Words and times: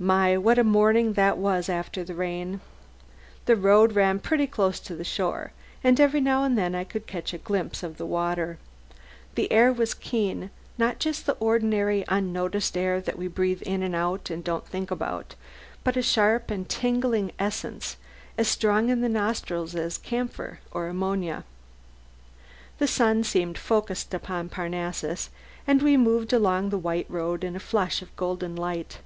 My, 0.00 0.36
what 0.36 0.58
a 0.58 0.64
morning 0.64 1.12
that 1.12 1.38
was 1.38 1.68
after 1.68 2.02
the 2.02 2.16
rain! 2.16 2.60
The 3.44 3.54
road 3.54 3.92
ran 3.92 4.18
pretty 4.18 4.48
close 4.48 4.80
to 4.80 4.96
the 4.96 5.04
shore, 5.04 5.52
and 5.84 6.00
every 6.00 6.20
now 6.20 6.42
and 6.42 6.58
then 6.58 6.74
I 6.74 6.82
could 6.82 7.06
catch 7.06 7.32
a 7.32 7.38
glimpse 7.38 7.84
of 7.84 7.96
the 7.96 8.04
water. 8.04 8.58
The 9.36 9.52
air 9.52 9.72
was 9.72 9.94
keen 9.94 10.50
not 10.76 10.98
just 10.98 11.24
the 11.24 11.34
ordinary, 11.38 12.04
unnoticed 12.08 12.76
air 12.76 13.00
that 13.02 13.16
we 13.16 13.28
breathe 13.28 13.62
in 13.62 13.84
and 13.84 13.94
out 13.94 14.28
and 14.28 14.42
don't 14.42 14.66
think 14.66 14.90
about, 14.90 15.36
but 15.84 15.96
a 15.96 16.02
sharp 16.02 16.50
and 16.50 16.68
tingling 16.68 17.30
essence, 17.38 17.96
as 18.36 18.48
strong 18.48 18.88
in 18.88 19.02
the 19.02 19.08
nostrils 19.08 19.76
as 19.76 19.98
camphor 19.98 20.58
or 20.72 20.88
ammonia. 20.88 21.44
The 22.78 22.88
sun 22.88 23.22
seemed 23.22 23.56
focussed 23.56 24.12
upon 24.14 24.48
Parnassus, 24.48 25.30
and 25.64 25.80
we 25.80 25.96
moved 25.96 26.32
along 26.32 26.70
the 26.70 26.76
white 26.76 27.06
road 27.08 27.44
in 27.44 27.54
a 27.54 27.60
flush 27.60 28.02
of 28.02 28.16
golden 28.16 28.56
light. 28.56 28.98